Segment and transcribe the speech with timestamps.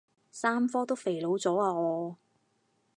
[0.31, 2.17] 三科都肥佬咗啊我